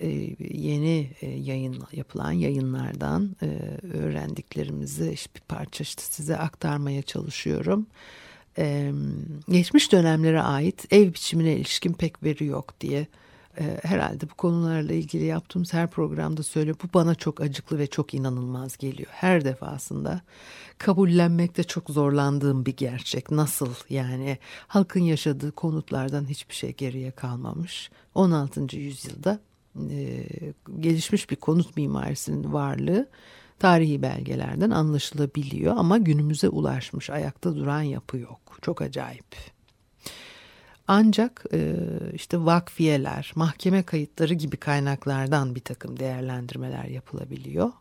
e, 0.00 0.08
yeni 0.50 1.10
e, 1.20 1.26
yayın 1.26 1.82
yapılan 1.92 2.32
yayınlardan 2.32 3.36
e, 3.42 3.46
öğrendiklerimizi 3.96 5.10
işte 5.12 5.30
bir 5.34 5.40
parça 5.40 5.82
işte 5.82 6.02
size 6.02 6.36
aktarmaya 6.36 7.02
çalışıyorum. 7.02 7.86
E, 8.58 8.92
geçmiş 9.48 9.92
dönemlere 9.92 10.42
ait 10.42 10.92
ev 10.92 11.08
biçimine 11.08 11.56
ilişkin 11.56 11.92
pek 11.92 12.22
veri 12.22 12.44
yok 12.44 12.80
diye 12.80 13.06
e, 13.58 13.80
herhalde 13.82 14.30
bu 14.30 14.34
konularla 14.34 14.92
ilgili 14.92 15.24
yaptığımız 15.24 15.72
her 15.72 15.90
programda 15.90 16.42
söyle 16.42 16.74
bu 16.74 16.94
bana 16.94 17.14
çok 17.14 17.40
acıklı 17.40 17.78
ve 17.78 17.86
çok 17.86 18.14
inanılmaz 18.14 18.76
geliyor. 18.76 19.08
Her 19.12 19.44
defasında 19.44 20.20
kabullenmekte 20.78 21.64
çok 21.64 21.90
zorlandığım 21.90 22.66
bir 22.66 22.76
gerçek. 22.76 23.30
Nasıl 23.30 23.74
yani 23.88 24.38
halkın 24.66 25.00
yaşadığı 25.00 25.52
konutlardan 25.52 26.28
hiçbir 26.28 26.54
şey 26.54 26.72
geriye 26.72 27.10
kalmamış. 27.10 27.90
16. 28.14 28.76
yüzyılda 28.76 29.40
e, 29.90 30.26
gelişmiş 30.80 31.30
bir 31.30 31.36
konut 31.36 31.76
mimarisinin 31.76 32.52
varlığı 32.52 33.08
tarihi 33.58 34.02
belgelerden 34.02 34.70
anlaşılabiliyor 34.70 35.76
ama 35.76 35.98
günümüze 35.98 36.48
ulaşmış 36.48 37.10
ayakta 37.10 37.56
duran 37.56 37.82
yapı 37.82 38.18
yok. 38.18 38.58
Çok 38.62 38.82
acayip. 38.82 39.36
Ancak 40.92 41.44
e, 41.52 41.74
işte 42.14 42.44
vakfiyeler, 42.44 43.32
mahkeme 43.34 43.82
kayıtları 43.82 44.34
gibi 44.34 44.56
kaynaklardan 44.56 45.54
bir 45.54 45.60
takım 45.60 45.98
değerlendirmeler 45.98 46.84
yapılabiliyor. 46.84 47.72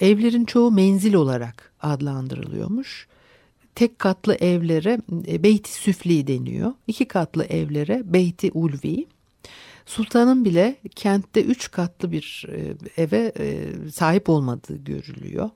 Evlerin 0.00 0.44
çoğu 0.44 0.70
menzil 0.70 1.14
olarak 1.14 1.72
adlandırılıyormuş. 1.82 3.08
Tek 3.74 3.98
katlı 3.98 4.34
evlere 4.34 5.00
e, 5.26 5.42
beyti 5.42 5.72
süfli 5.72 6.26
deniyor. 6.26 6.72
İki 6.86 7.08
katlı 7.08 7.44
evlere 7.44 8.02
beyti 8.04 8.50
ulvi. 8.54 9.06
Sultanın 9.86 10.44
bile 10.44 10.76
kentte 10.96 11.42
üç 11.42 11.70
katlı 11.70 12.12
bir 12.12 12.46
e, 12.48 12.74
eve 13.02 13.32
sahip 13.92 14.28
olmadığı 14.28 14.76
görülüyor. 14.76 15.50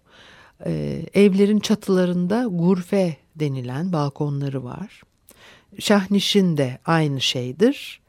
Evlerin 1.14 1.60
çatılarında 1.60 2.46
gurfe 2.50 3.16
denilen 3.36 3.92
balkonları 3.92 4.64
var. 4.64 5.02
Şahnişin 5.78 6.56
de 6.56 6.78
aynı 6.84 7.20
şeydir. 7.20 8.00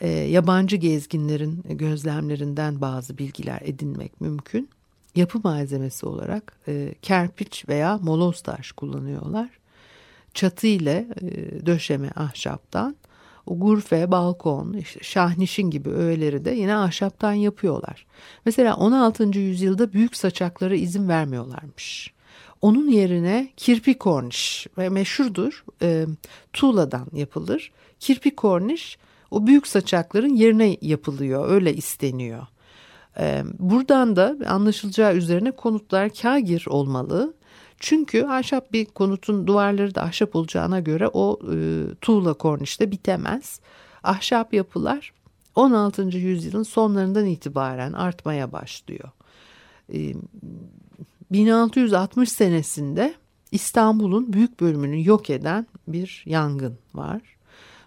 E, 0.00 0.08
yabancı 0.08 0.76
gezginlerin 0.76 1.62
gözlemlerinden 1.68 2.80
bazı 2.80 3.18
bilgiler 3.18 3.60
edinmek 3.64 4.20
mümkün. 4.20 4.70
Yapı 5.16 5.40
malzemesi 5.44 6.06
olarak 6.06 6.52
e, 6.68 6.94
kerpiç 7.02 7.68
veya 7.68 7.98
moloz 7.98 8.40
taş 8.42 8.72
kullanıyorlar. 8.72 9.50
Çatı 10.34 10.66
ile 10.66 11.06
e, 11.22 11.66
döşeme 11.66 12.10
ahşaptan, 12.16 12.96
gurfe, 13.46 14.10
balkon, 14.10 14.72
işte 14.72 15.00
şahnişin 15.02 15.70
gibi 15.70 15.90
öğeleri 15.90 16.44
de 16.44 16.50
yine 16.50 16.76
ahşaptan 16.76 17.32
yapıyorlar. 17.32 18.06
Mesela 18.44 18.76
16. 18.76 19.38
yüzyılda 19.38 19.92
büyük 19.92 20.16
saçaklara 20.16 20.74
izin 20.74 21.08
vermiyorlarmış. 21.08 22.17
Onun 22.60 22.88
yerine 22.88 23.48
kirpi 23.56 23.98
korniş 23.98 24.66
ve 24.78 24.88
meşhurdur 24.88 25.64
e, 25.82 26.06
tuğladan 26.52 27.06
yapılır. 27.12 27.72
Kirpi 28.00 28.36
korniş 28.36 28.98
o 29.30 29.46
büyük 29.46 29.66
saçakların 29.66 30.34
yerine 30.34 30.76
yapılıyor 30.80 31.48
öyle 31.50 31.74
isteniyor. 31.74 32.46
E, 33.18 33.42
buradan 33.58 34.16
da 34.16 34.36
anlaşılacağı 34.46 35.14
üzerine 35.14 35.50
konutlar 35.50 36.10
kagir 36.14 36.66
olmalı. 36.68 37.34
Çünkü 37.80 38.24
ahşap 38.24 38.72
bir 38.72 38.84
konutun 38.84 39.46
duvarları 39.46 39.94
da 39.94 40.02
ahşap 40.02 40.36
olacağına 40.36 40.80
göre 40.80 41.08
o 41.12 41.38
e, 41.52 41.84
tuğla 42.00 42.34
kornişte 42.34 42.90
bitemez. 42.90 43.60
Ahşap 44.02 44.54
yapılar 44.54 45.12
16. 45.54 46.02
yüzyılın 46.02 46.62
sonlarından 46.62 47.26
itibaren 47.26 47.92
artmaya 47.92 48.52
başlıyor. 48.52 49.08
E, 49.94 50.14
1660 51.30 52.32
senesinde 52.32 53.14
İstanbul'un 53.52 54.32
büyük 54.32 54.60
bölümünü 54.60 55.08
yok 55.08 55.30
eden 55.30 55.66
bir 55.88 56.22
yangın 56.26 56.78
var. 56.94 57.22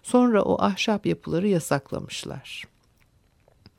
Sonra 0.02 0.42
o 0.42 0.62
ahşap 0.62 1.06
yapıları 1.06 1.48
yasaklamışlar. 1.48 2.64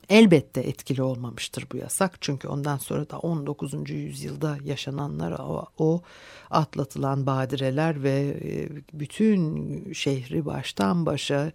Elbette 0.08 0.60
etkili 0.60 1.02
olmamıştır 1.02 1.66
bu 1.72 1.76
yasak 1.76 2.22
çünkü 2.22 2.48
ondan 2.48 2.76
sonra 2.76 3.10
da 3.10 3.18
19. 3.18 3.90
yüzyılda 3.90 4.58
yaşananlar 4.64 5.32
o, 5.32 5.66
o 5.78 6.02
atlatılan 6.50 7.26
badireler 7.26 8.02
ve 8.02 8.40
e, 8.44 8.68
bütün 8.92 9.92
şehri 9.92 10.46
baştan 10.46 11.06
başa 11.06 11.52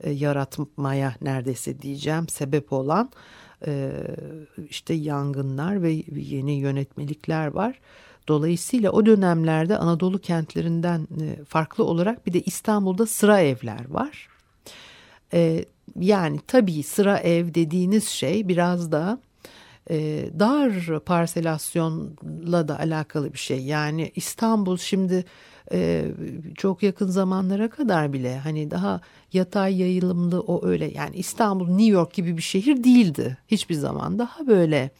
e, 0.00 0.10
yaratmaya 0.10 1.14
neredeyse 1.20 1.82
diyeceğim 1.82 2.28
sebep 2.28 2.72
olan 2.72 3.10
işte 4.70 4.94
yangınlar 4.94 5.82
ve 5.82 6.02
yeni 6.16 6.52
yönetmelikler 6.52 7.46
var. 7.46 7.80
Dolayısıyla 8.28 8.90
o 8.90 9.06
dönemlerde 9.06 9.76
Anadolu 9.76 10.18
kentlerinden 10.18 11.08
farklı 11.48 11.84
olarak 11.84 12.26
bir 12.26 12.32
de 12.32 12.40
İstanbul'da 12.40 13.06
sıra 13.06 13.40
evler 13.40 13.90
var. 13.90 14.28
Yani 16.00 16.40
tabii 16.46 16.82
sıra 16.82 17.18
ev 17.18 17.54
dediğiniz 17.54 18.08
şey 18.08 18.48
biraz 18.48 18.92
da 18.92 19.18
dar 20.38 21.00
parselasyonla 21.00 22.68
da 22.68 22.78
alakalı 22.78 23.32
bir 23.32 23.38
şey. 23.38 23.60
Yani 23.60 24.12
İstanbul 24.14 24.76
şimdi 24.76 25.24
çok 26.56 26.82
yakın 26.82 27.06
zamanlara 27.06 27.70
kadar 27.70 28.12
bile 28.12 28.38
hani 28.38 28.70
daha 28.70 29.00
yatay 29.32 29.80
yayılımlı 29.80 30.40
o 30.40 30.66
öyle 30.66 30.90
yani 30.92 31.16
İstanbul 31.16 31.68
New 31.68 31.92
York 31.92 32.14
gibi 32.14 32.36
bir 32.36 32.42
şehir 32.42 32.84
değildi 32.84 33.36
hiçbir 33.48 33.74
zaman 33.74 34.18
daha 34.18 34.46
böyle 34.46 34.90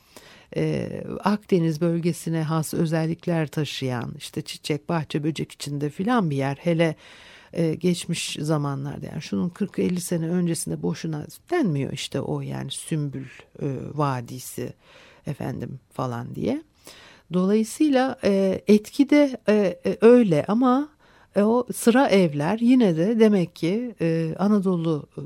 Akdeniz 1.24 1.80
bölgesine 1.80 2.42
has 2.42 2.74
özellikler 2.74 3.46
taşıyan 3.46 4.14
işte 4.18 4.42
çiçek 4.42 4.88
bahçe 4.88 5.24
böcek 5.24 5.52
içinde 5.52 5.90
filan 5.90 6.30
bir 6.30 6.36
yer 6.36 6.56
hele 6.60 6.96
geçmiş 7.78 8.36
zamanlarda 8.40 9.06
yani 9.06 9.22
şunun 9.22 9.48
40-50 9.48 10.00
sene 10.00 10.28
öncesinde 10.28 10.82
boşuna 10.82 11.26
denmiyor 11.50 11.92
işte 11.92 12.20
o 12.20 12.40
yani 12.40 12.70
Sümbül 12.70 13.28
Vadisi 13.94 14.72
efendim 15.26 15.80
falan 15.92 16.34
diye. 16.34 16.62
Dolayısıyla 17.32 18.18
e, 18.24 18.62
etki 18.66 19.10
de 19.10 19.38
e, 19.48 19.80
e, 19.86 19.96
öyle 20.00 20.44
ama 20.48 20.88
e, 21.36 21.42
o 21.42 21.66
sıra 21.74 22.08
evler 22.08 22.58
yine 22.58 22.96
de 22.96 23.20
demek 23.20 23.56
ki 23.56 23.94
e, 24.00 24.34
Anadolu 24.38 25.06
e, 25.16 25.20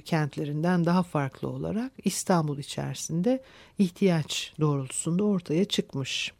kentlerinden 0.00 0.84
daha 0.84 1.02
farklı 1.02 1.48
olarak 1.48 1.92
İstanbul 2.04 2.58
içerisinde 2.58 3.42
ihtiyaç 3.78 4.52
doğrultusunda 4.60 5.24
ortaya 5.24 5.64
çıkmış. 5.64 6.32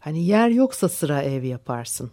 Hani 0.00 0.24
yer 0.24 0.48
yoksa 0.48 0.88
sıra 0.88 1.22
ev 1.22 1.44
yaparsın. 1.44 2.10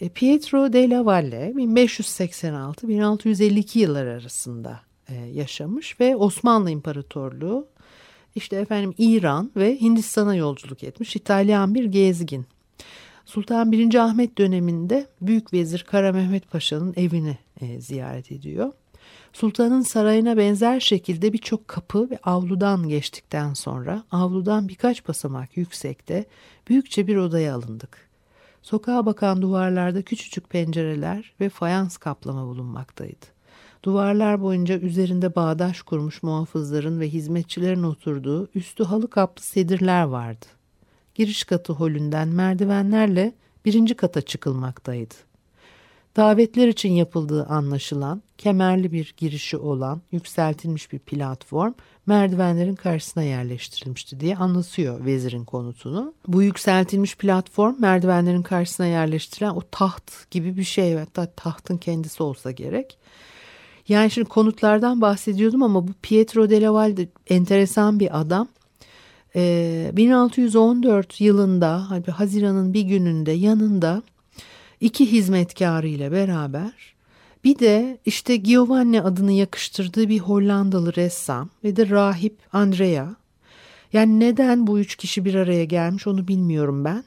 E, 0.00 0.08
Pietro 0.08 0.72
della 0.72 1.06
Valle 1.06 1.52
1586-1652 1.56 3.78
yıllar 3.78 4.06
arasında 4.06 4.80
e, 5.08 5.14
yaşamış 5.14 6.00
ve 6.00 6.16
Osmanlı 6.16 6.70
İmparatorluğu 6.70 7.66
işte 8.36 8.56
efendim 8.56 8.94
İran 8.98 9.50
ve 9.56 9.80
Hindistan'a 9.80 10.34
yolculuk 10.34 10.84
etmiş 10.84 11.16
İtalyan 11.16 11.74
bir 11.74 11.84
gezgin. 11.84 12.46
Sultan 13.24 13.72
1. 13.72 13.94
Ahmet 13.94 14.38
döneminde 14.38 15.06
Büyük 15.20 15.52
Vezir 15.52 15.86
Kara 15.90 16.12
Mehmet 16.12 16.50
Paşa'nın 16.50 16.94
evini 16.96 17.38
e, 17.60 17.80
ziyaret 17.80 18.32
ediyor. 18.32 18.72
Sultanın 19.32 19.82
sarayına 19.82 20.36
benzer 20.36 20.80
şekilde 20.80 21.32
birçok 21.32 21.68
kapı 21.68 22.10
ve 22.10 22.18
avludan 22.22 22.88
geçtikten 22.88 23.54
sonra 23.54 24.04
avludan 24.10 24.68
birkaç 24.68 25.08
basamak 25.08 25.56
yüksekte 25.56 26.24
büyükçe 26.68 27.06
bir 27.06 27.16
odaya 27.16 27.54
alındık. 27.54 28.08
Sokağa 28.62 29.06
bakan 29.06 29.42
duvarlarda 29.42 30.02
küçücük 30.02 30.50
pencereler 30.50 31.32
ve 31.40 31.48
fayans 31.48 31.96
kaplama 31.96 32.46
bulunmaktaydı. 32.46 33.35
Duvarlar 33.86 34.42
boyunca 34.42 34.78
üzerinde 34.78 35.34
bağdaş 35.34 35.82
kurmuş 35.82 36.22
muhafızların 36.22 37.00
ve 37.00 37.08
hizmetçilerin 37.08 37.82
oturduğu 37.82 38.48
üstü 38.54 38.84
halı 38.84 39.10
kaplı 39.10 39.42
sedirler 39.42 40.02
vardı. 40.02 40.46
Giriş 41.14 41.44
katı 41.44 41.72
holünden 41.72 42.28
merdivenlerle 42.28 43.32
birinci 43.64 43.94
kata 43.94 44.20
çıkılmaktaydı. 44.20 45.14
Davetler 46.16 46.68
için 46.68 46.92
yapıldığı 46.92 47.44
anlaşılan 47.44 48.22
kemerli 48.38 48.92
bir 48.92 49.14
girişi 49.16 49.56
olan 49.56 50.00
yükseltilmiş 50.12 50.92
bir 50.92 50.98
platform 50.98 51.72
merdivenlerin 52.06 52.74
karşısına 52.74 53.22
yerleştirilmişti 53.22 54.20
diye 54.20 54.36
anlatıyor 54.36 55.04
vezirin 55.04 55.44
konutunu. 55.44 56.14
Bu 56.28 56.42
yükseltilmiş 56.42 57.16
platform 57.16 57.74
merdivenlerin 57.78 58.42
karşısına 58.42 58.86
yerleştirilen 58.86 59.54
o 59.54 59.62
taht 59.70 60.30
gibi 60.30 60.56
bir 60.56 60.64
şey 60.64 60.94
hatta 60.94 61.26
tahtın 61.26 61.76
kendisi 61.76 62.22
olsa 62.22 62.50
gerek. 62.50 62.98
Yani 63.88 64.10
şimdi 64.10 64.28
konutlardan 64.28 65.00
bahsediyordum 65.00 65.62
ama 65.62 65.88
bu 65.88 65.92
Pietro 66.02 66.50
della 66.50 66.74
Valle 66.74 67.08
enteresan 67.28 68.00
bir 68.00 68.20
adam. 68.20 68.48
Ee, 69.36 69.90
1614 69.92 71.20
yılında 71.20 71.90
Haziran'ın 72.12 72.74
bir 72.74 72.82
gününde 72.82 73.32
yanında 73.32 74.02
iki 74.80 75.12
hizmetkarı 75.12 75.88
ile 75.88 76.12
beraber 76.12 76.96
bir 77.44 77.58
de 77.58 77.98
işte 78.06 78.36
Giovanni 78.36 79.02
adını 79.02 79.32
yakıştırdığı 79.32 80.08
bir 80.08 80.18
Hollandalı 80.18 80.96
ressam 80.96 81.48
ve 81.64 81.76
de 81.76 81.90
rahip 81.90 82.38
Andrea. 82.52 83.16
Yani 83.92 84.20
neden 84.20 84.66
bu 84.66 84.78
üç 84.78 84.96
kişi 84.96 85.24
bir 85.24 85.34
araya 85.34 85.64
gelmiş 85.64 86.06
onu 86.06 86.28
bilmiyorum 86.28 86.84
ben. 86.84 87.04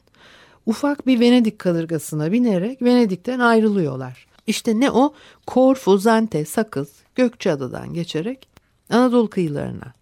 Ufak 0.65 1.07
bir 1.07 1.19
Venedik 1.19 1.59
kadırgasına 1.59 2.31
binerek 2.31 2.81
Venedik'ten 2.81 3.39
ayrılıyorlar. 3.39 4.28
İşte 4.49 4.79
ne 4.79 4.91
o? 4.91 5.13
Korfu, 5.47 5.97
Zante, 5.97 6.45
Sakız, 6.45 6.91
Gökçeada'dan 7.15 7.93
geçerek 7.93 8.47
Anadolu 8.89 9.29
kıyılarına 9.29 9.93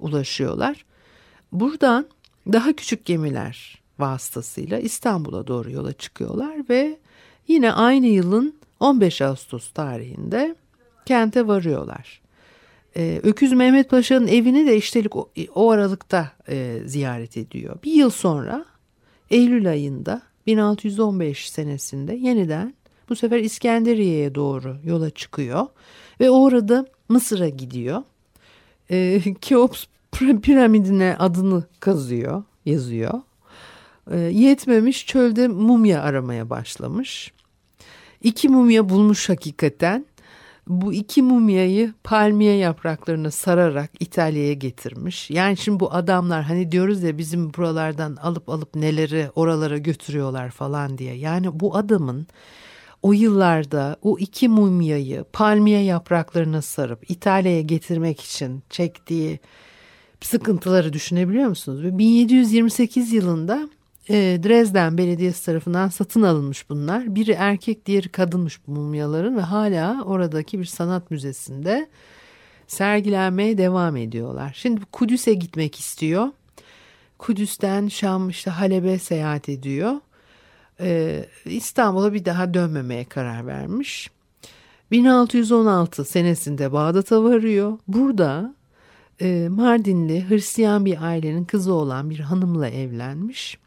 ulaşıyorlar. 0.00 0.84
Buradan 1.52 2.06
daha 2.52 2.72
küçük 2.72 3.04
gemiler 3.04 3.82
vasıtasıyla 3.98 4.78
İstanbul'a 4.78 5.46
doğru 5.46 5.70
yola 5.70 5.92
çıkıyorlar 5.92 6.68
ve 6.68 6.98
yine 7.48 7.72
aynı 7.72 8.06
yılın 8.06 8.54
15 8.80 9.22
Ağustos 9.22 9.70
tarihinde 9.72 10.56
kente 11.06 11.46
varıyorlar. 11.46 12.20
Ee, 12.96 13.20
Öküz 13.22 13.52
Mehmet 13.52 13.90
Paşa'nın 13.90 14.26
evini 14.26 14.66
de 14.66 14.76
iştelik 14.76 15.16
o, 15.16 15.30
o 15.54 15.70
aralıkta 15.70 16.32
e, 16.48 16.80
ziyaret 16.84 17.36
ediyor. 17.36 17.76
Bir 17.84 17.92
yıl 17.92 18.10
sonra 18.10 18.64
Eylül 19.30 19.70
ayında 19.70 20.22
1615 20.46 21.50
senesinde 21.50 22.14
yeniden 22.14 22.74
bu 23.08 23.16
sefer 23.16 23.38
İskenderiye'ye 23.38 24.34
doğru 24.34 24.76
yola 24.84 25.10
çıkıyor 25.10 25.66
ve 26.20 26.30
orada 26.30 26.86
Mısır'a 27.08 27.48
gidiyor. 27.48 28.02
E, 28.90 29.22
Keops 29.40 29.84
piramidine 30.42 31.16
adını 31.18 31.64
kazıyor, 31.80 32.42
yazıyor. 32.66 33.20
E, 34.10 34.18
yetmemiş 34.18 35.06
çölde 35.06 35.48
mumya 35.48 36.02
aramaya 36.02 36.50
başlamış. 36.50 37.32
İki 38.22 38.48
mumya 38.48 38.88
bulmuş 38.88 39.28
hakikaten. 39.28 40.06
Bu 40.68 40.92
iki 40.92 41.22
mumyayı 41.22 41.92
palmiye 42.04 42.56
yapraklarına 42.56 43.30
sararak 43.30 43.90
İtalya'ya 44.00 44.52
getirmiş. 44.52 45.30
Yani 45.30 45.56
şimdi 45.56 45.80
bu 45.80 45.94
adamlar 45.94 46.42
hani 46.42 46.72
diyoruz 46.72 47.02
ya 47.02 47.18
bizim 47.18 47.54
buralardan 47.54 48.16
alıp 48.16 48.48
alıp 48.48 48.74
neleri 48.74 49.30
oralara 49.34 49.78
götürüyorlar 49.78 50.50
falan 50.50 50.98
diye. 50.98 51.14
Yani 51.14 51.60
bu 51.60 51.76
adamın 51.76 52.26
o 53.02 53.12
yıllarda 53.12 53.96
o 54.02 54.18
iki 54.18 54.48
mumyayı 54.48 55.24
palmiye 55.32 55.82
yapraklarına 55.82 56.62
sarıp 56.62 57.10
İtalya'ya 57.10 57.60
getirmek 57.60 58.20
için 58.20 58.62
çektiği 58.70 59.40
sıkıntıları 60.20 60.92
düşünebiliyor 60.92 61.48
musunuz? 61.48 61.82
Ve 61.82 61.98
1728 61.98 63.12
yılında 63.12 63.68
e, 64.08 64.14
Dresden 64.14 64.98
Belediyesi 64.98 65.46
tarafından 65.46 65.88
satın 65.88 66.22
alınmış 66.22 66.70
bunlar. 66.70 67.14
Biri 67.14 67.32
erkek 67.32 67.86
diğeri 67.86 68.08
kadınmış 68.08 68.60
bu 68.66 68.72
mumyaların 68.72 69.36
ve 69.36 69.40
hala 69.40 70.02
oradaki 70.04 70.58
bir 70.58 70.64
sanat 70.64 71.10
müzesinde 71.10 71.88
sergilenmeye 72.66 73.58
devam 73.58 73.96
ediyorlar. 73.96 74.52
Şimdi 74.56 74.80
Kudüs'e 74.92 75.34
gitmek 75.34 75.78
istiyor. 75.78 76.28
Kudüs'ten 77.18 77.88
Şam 77.88 78.28
işte 78.28 78.50
Halep'e 78.50 78.98
seyahat 78.98 79.48
ediyor. 79.48 79.94
Ee, 80.80 81.24
İstanbul'a 81.44 82.12
bir 82.12 82.24
daha 82.24 82.54
dönmemeye 82.54 83.04
karar 83.04 83.46
vermiş. 83.46 84.10
1616 84.90 86.04
senesinde 86.04 86.72
Bağdat'a 86.72 87.24
varıyor. 87.24 87.78
Burada 87.88 88.54
e, 89.20 89.48
Mardinli 89.50 90.28
Hristiyan 90.28 90.84
bir 90.84 91.02
ailenin 91.02 91.44
kızı 91.44 91.72
olan 91.72 92.10
bir 92.10 92.20
hanımla 92.20 92.68
evlenmiş. 92.68 93.58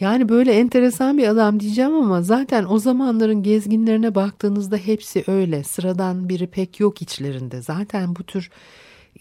Yani 0.00 0.28
böyle 0.28 0.52
enteresan 0.52 1.18
bir 1.18 1.28
adam 1.28 1.60
diyeceğim 1.60 1.94
ama 1.94 2.22
zaten 2.22 2.64
o 2.68 2.78
zamanların 2.78 3.42
gezginlerine 3.42 4.14
baktığınızda 4.14 4.76
hepsi 4.76 5.24
öyle. 5.26 5.64
Sıradan 5.64 6.28
biri 6.28 6.46
pek 6.46 6.80
yok 6.80 7.02
içlerinde. 7.02 7.62
Zaten 7.62 8.16
bu 8.16 8.22
tür 8.22 8.50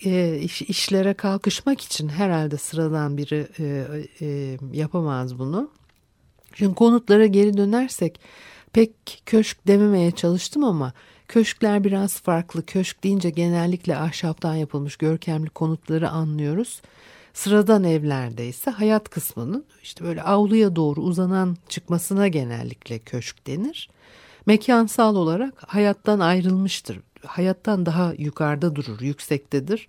e, 0.06 0.40
iş, 0.42 0.62
işlere 0.62 1.14
kalkışmak 1.14 1.82
için 1.82 2.10
herhalde 2.10 2.58
sıradan 2.58 3.18
biri 3.18 3.48
e, 3.60 3.86
e, 4.22 4.58
yapamaz 4.74 5.40
bunu. 5.40 5.70
Şimdi 6.54 6.76
konutlara 6.76 7.26
geri 7.26 7.58
dönersek 7.58 8.20
pek 8.74 9.22
köşk 9.26 9.68
dememeye 9.68 10.12
çalıştım 10.12 10.64
ama 10.64 10.94
köşkler 11.28 11.84
biraz 11.84 12.22
farklı. 12.22 12.66
Köşk 12.66 13.04
deyince 13.04 13.30
genellikle 13.30 13.98
ahşaptan 13.98 14.56
yapılmış 14.56 14.96
görkemli 14.96 15.50
konutları 15.50 16.10
anlıyoruz. 16.10 16.82
Sıradan 17.34 17.84
evlerde 17.84 18.48
ise 18.48 18.72
hayat 18.72 19.10
kısmının 19.10 19.66
işte 19.84 20.06
böyle 20.06 20.24
avluya 20.24 20.76
doğru 20.76 21.02
uzanan 21.02 21.58
çıkmasına 21.70 22.28
genellikle 22.28 23.00
köşk 23.00 23.48
denir. 23.48 23.90
Mekansal 24.46 25.16
olarak 25.16 25.54
hayattan 25.68 26.20
ayrılmıştır. 26.20 27.00
Hayattan 27.26 27.86
daha 27.86 28.14
yukarıda 28.18 28.76
durur, 28.76 29.02
yüksektedir. 29.02 29.88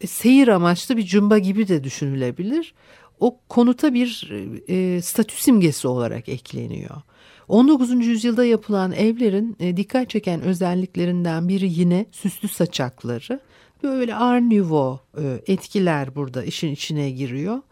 E, 0.00 0.06
seyir 0.06 0.48
amaçlı 0.48 0.96
bir 0.96 1.06
cumba 1.06 1.38
gibi 1.38 1.68
de 1.68 1.84
düşünülebilir. 1.84 2.74
O 3.20 3.38
konuta 3.48 3.94
bir 3.94 4.30
e, 4.68 5.02
statü 5.02 5.42
simgesi 5.42 5.88
olarak 5.88 6.28
ekleniyor. 6.28 7.02
19. 7.48 8.06
yüzyılda 8.06 8.44
yapılan 8.44 8.92
evlerin 8.92 9.56
e, 9.60 9.76
dikkat 9.76 10.10
çeken 10.10 10.40
özelliklerinden 10.40 11.48
biri 11.48 11.72
yine 11.72 12.06
süslü 12.12 12.48
saçakları. 12.48 13.40
Böyle 13.82 14.14
Art 14.14 14.42
Nouveau 14.42 15.00
e, 15.18 15.52
etkiler 15.52 16.14
burada 16.14 16.44
işin 16.44 16.72
içine 16.72 17.10
giriyor. 17.10 17.62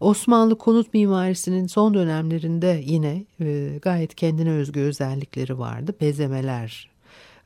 Osmanlı 0.00 0.58
konut 0.58 0.94
mimarisinin 0.94 1.66
son 1.66 1.94
dönemlerinde 1.94 2.82
yine 2.86 3.24
e, 3.40 3.78
gayet 3.82 4.14
kendine 4.14 4.50
özgü 4.50 4.80
özellikleri 4.80 5.58
vardı. 5.58 5.94
Bezemeler, 6.00 6.90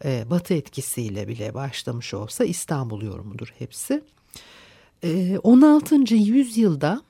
e, 0.05 0.25
batı 0.31 0.55
etkisiyle 0.55 1.29
bile 1.29 1.55
başlamış 1.55 2.15
olsa 2.15 2.45
İstanbul 2.45 3.03
yorumudur 3.03 3.55
hepsi. 3.59 4.03
16. 5.43 6.15
yüzyılda 6.15 7.03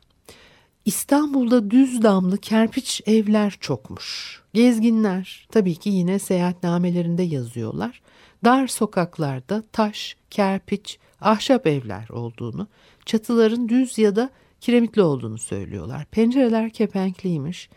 İstanbul'da 0.87 1.71
düz 1.71 2.03
damlı 2.03 2.39
kerpiç 2.39 3.03
evler 3.07 3.57
çokmuş. 3.61 4.41
Gezginler 4.55 5.49
tabii 5.53 5.75
ki 5.75 5.91
yine 5.91 6.19
seyahatnamelerinde 6.19 7.23
yazıyorlar 7.23 8.03
dar 8.45 8.67
sokaklarda 8.67 9.63
taş, 9.73 10.17
kerpiç, 10.31 10.99
ahşap 11.21 11.67
evler 11.67 12.09
olduğunu, 12.09 12.67
çatıların 13.07 13.69
düz 13.69 13.99
ya 13.99 14.17
da 14.17 14.31
kiremitli 14.61 15.03
olduğunu 15.03 15.39
söylüyorlar. 15.39 16.05
Pencereler 16.05 16.71
kepenkliymiş, 16.71 17.69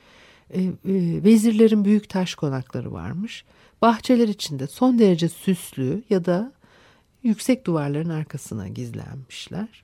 e, 0.50 0.62
e, 0.62 0.72
vezirlerin 1.24 1.86
büyük 1.86 2.10
taş 2.10 2.36
konakları 2.36 2.92
varmış. 2.92 3.46
Bahçeler 3.82 4.28
içinde 4.28 4.68
son 4.68 5.00
derece 5.00 5.30
süslü 5.30 6.04
ya 6.10 6.26
da 6.26 6.52
yüksek 7.24 7.66
duvarların 7.66 8.10
arkasına 8.10 8.68
gizlenmişler. 8.68 9.84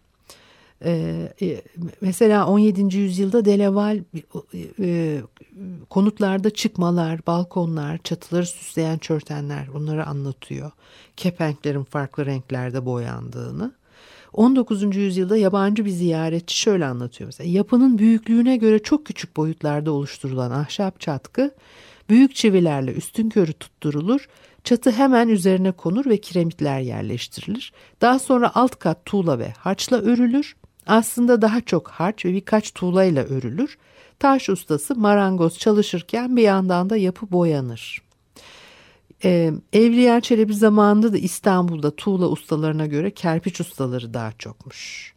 Ee, 0.83 1.33
e, 1.41 1.61
mesela 2.01 2.47
17. 2.47 2.97
yüzyılda 2.97 3.45
Delaval 3.45 3.99
e, 4.79 5.21
konutlarda 5.89 6.49
çıkmalar, 6.49 7.27
balkonlar, 7.27 7.97
çatıları 7.97 8.45
süsleyen 8.45 8.97
çörtenler 8.97 9.73
bunları 9.73 10.05
anlatıyor. 10.05 10.71
Kepenklerin 11.17 11.83
farklı 11.83 12.25
renklerde 12.25 12.85
boyandığını. 12.85 13.71
19. 14.33 14.95
yüzyılda 14.95 15.37
yabancı 15.37 15.85
bir 15.85 15.89
ziyaretçi 15.89 16.57
şöyle 16.57 16.85
anlatıyor 16.85 17.27
mesela. 17.27 17.49
Yapının 17.49 17.97
büyüklüğüne 17.97 18.57
göre 18.57 18.79
çok 18.79 19.05
küçük 19.05 19.37
boyutlarda 19.37 19.91
oluşturulan 19.91 20.51
ahşap 20.51 20.99
çatkı 20.99 21.51
büyük 22.09 22.35
çivilerle 22.35 22.93
üstün 22.93 23.29
körü 23.29 23.53
tutturulur. 23.53 24.27
Çatı 24.63 24.91
hemen 24.91 25.27
üzerine 25.27 25.71
konur 25.71 26.05
ve 26.05 26.17
kiremitler 26.17 26.79
yerleştirilir. 26.79 27.73
Daha 28.01 28.19
sonra 28.19 28.51
alt 28.55 28.75
kat 28.79 29.05
tuğla 29.05 29.39
ve 29.39 29.49
harçla 29.49 29.97
örülür. 29.97 30.55
Aslında 30.87 31.41
daha 31.41 31.61
çok 31.61 31.87
harç 31.87 32.25
ve 32.25 32.33
birkaç 32.33 32.73
tuğlayla 32.73 33.23
örülür. 33.23 33.77
Taş 34.19 34.49
ustası 34.49 34.95
marangoz 34.95 35.57
çalışırken 35.59 36.35
bir 36.35 36.41
yandan 36.41 36.89
da 36.89 36.97
yapı 36.97 37.31
boyanır. 37.31 38.01
Ee, 39.23 39.51
Evliya 39.73 40.21
Çelebi 40.21 40.53
zamanında 40.53 41.13
da 41.13 41.17
İstanbul'da 41.17 41.95
tuğla 41.95 42.29
ustalarına 42.29 42.85
göre 42.85 43.11
kerpiç 43.11 43.61
ustaları 43.61 44.13
daha 44.13 44.31
çokmuş. 44.31 45.13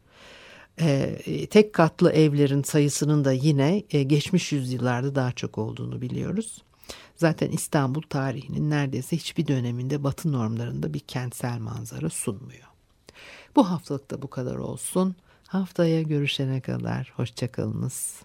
Ee, 0.81 1.47
tek 1.51 1.73
katlı 1.73 2.13
evlerin 2.13 2.63
sayısının 2.63 3.25
da 3.25 3.33
yine 3.33 3.83
e, 3.91 4.03
geçmiş 4.03 4.53
yüzyıllarda 4.53 5.15
daha 5.15 5.33
çok 5.33 5.59
olduğunu 5.59 6.01
biliyoruz. 6.01 6.63
Zaten 7.17 7.51
İstanbul 7.51 8.03
tarihinin 8.03 8.71
neredeyse 8.71 9.17
hiçbir 9.17 9.47
döneminde 9.47 10.05
batı 10.05 10.33
normlarında 10.33 10.95
bir 10.95 11.01
kentsel 11.01 11.59
manzara 11.59 12.11
sunmuyor. 12.11 12.78
Bu 13.59 13.71
haftalık 13.71 14.11
da 14.11 14.23
bu 14.23 14.31
kadar 14.31 14.57
olsun. 14.57 15.17
Haftaya 15.47 16.03
görüşene 16.03 16.61
kadar 16.61 17.13
hoşçakalınız. 17.17 18.23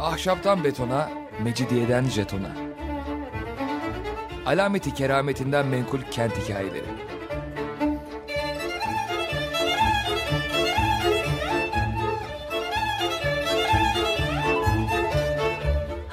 Ahşaptan 0.00 0.64
betona, 0.64 1.10
mecidiyeden 1.42 2.04
jetona. 2.04 2.56
Alameti 4.46 4.94
kerametinden 4.94 5.66
menkul 5.66 6.00
kent 6.10 6.32
hikayeleri. 6.38 7.15